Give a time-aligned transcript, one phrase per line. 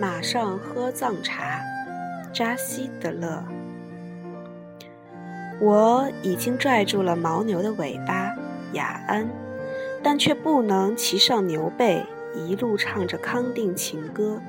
[0.00, 1.60] 马上喝藏茶，
[2.32, 3.44] 扎西德勒。
[5.60, 8.34] 我已经拽住了牦牛的尾巴，
[8.72, 9.28] 雅安，
[10.02, 14.40] 但却不能骑上牛背，一路唱着康定情歌，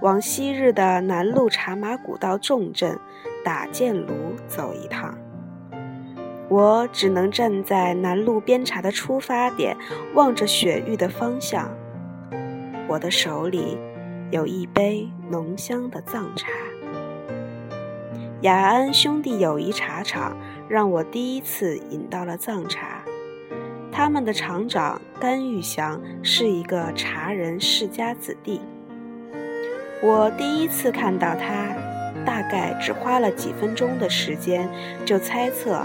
[0.00, 2.98] 往昔日的南路茶马古道重镇
[3.44, 5.16] 打箭炉走一趟。
[6.48, 9.76] 我只能站在南路边茶的出发点，
[10.14, 11.70] 望着雪域的方向。
[12.88, 13.76] 我的手里。
[14.30, 16.48] 有一杯浓香的藏茶。
[18.42, 20.36] 雅安兄弟友谊茶厂
[20.68, 23.02] 让我第一次饮到了藏茶。
[23.90, 28.60] 他们的厂长甘玉祥是一个茶人世家子弟。
[30.02, 31.74] 我第一次看到他，
[32.24, 34.68] 大概只花了几分钟的时间，
[35.06, 35.84] 就猜测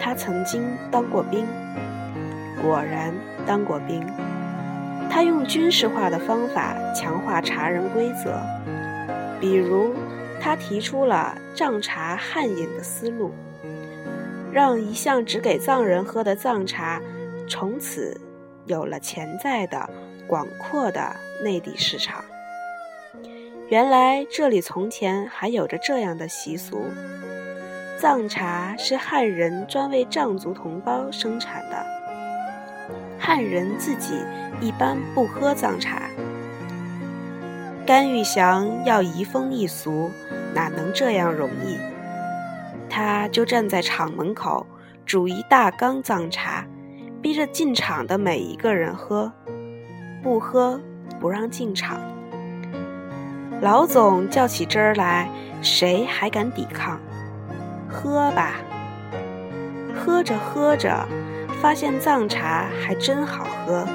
[0.00, 1.46] 他曾经当过兵。
[2.60, 3.14] 果然
[3.46, 4.04] 当过兵。
[5.10, 8.40] 他用军事化的方法强化茶人规则，
[9.40, 9.94] 比如，
[10.40, 13.32] 他提出了藏茶汉饮的思路，
[14.52, 17.00] 让一向只给藏人喝的藏茶，
[17.48, 18.20] 从此
[18.66, 19.88] 有了潜在的
[20.26, 22.24] 广阔的内地市场。
[23.68, 26.84] 原来这里从前还有着这样的习俗：
[27.98, 31.84] 藏茶是汉人专为藏族同胞生产的，
[33.28, 34.14] 汉人自己。
[34.58, 36.08] 一般不喝藏茶。
[37.86, 40.10] 甘玉祥要移风易俗，
[40.54, 41.78] 哪能这样容易？
[42.88, 44.66] 他就站在厂门口，
[45.04, 46.64] 煮一大缸藏茶，
[47.20, 49.30] 逼着进厂的每一个人喝，
[50.22, 50.80] 不喝
[51.20, 52.00] 不让进厂。
[53.60, 55.28] 老总叫起真儿来，
[55.60, 56.98] 谁还敢抵抗？
[57.88, 58.54] 喝吧。
[59.94, 61.06] 喝着喝着，
[61.60, 63.86] 发现藏茶还真好喝。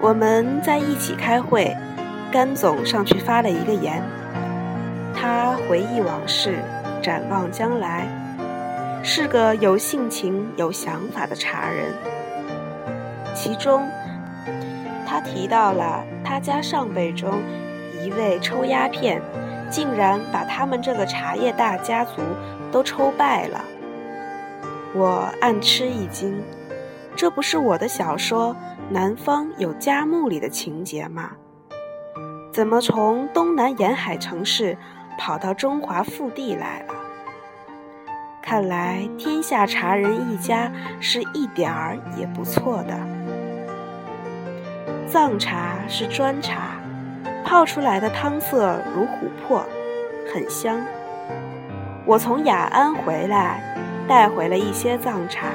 [0.00, 1.76] 我们在一起开会，
[2.32, 4.02] 甘总上去发了一个言。
[5.14, 6.58] 他回忆往事，
[7.02, 8.06] 展望将来，
[9.02, 11.92] 是个有性情、有想法的茶人。
[13.34, 13.86] 其中，
[15.06, 17.34] 他提到了他家上辈中
[18.02, 19.20] 一位抽鸦片，
[19.70, 22.22] 竟然把他们这个茶叶大家族
[22.70, 23.60] 都抽败了。
[24.96, 26.42] 我暗吃一惊，
[27.14, 28.56] 这不是我的小说。
[28.88, 31.32] 南方有佳木里的情节吗？
[32.50, 34.78] 怎么从东南沿海城市
[35.18, 36.94] 跑到中华腹地来了？
[38.40, 42.96] 看来天下茶人一家是一点儿也不错的。
[45.06, 46.80] 藏茶是砖茶，
[47.44, 49.66] 泡出来的汤色如琥珀，
[50.32, 50.80] 很香。
[52.06, 53.60] 我从雅安回来，
[54.08, 55.48] 带回了一些藏茶。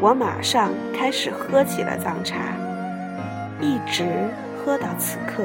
[0.00, 2.54] 我马上开始喝起了藏茶，
[3.60, 4.04] 一直
[4.56, 5.44] 喝到此刻，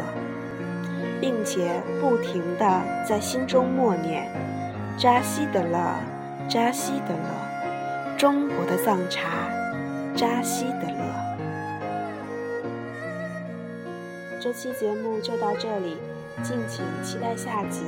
[1.19, 4.31] 并且不停地在心中默念
[4.95, 5.95] ：“扎西德勒，
[6.47, 7.19] 扎西德勒，
[8.15, 9.49] 中国的藏茶，
[10.15, 10.93] 扎西德勒。”
[14.39, 15.97] 这期节目就到这里，
[16.43, 17.81] 敬请期待下集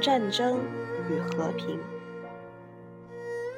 [0.04, 0.58] 《战争
[1.08, 1.76] 与和平》。